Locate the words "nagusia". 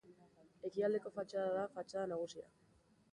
2.13-2.47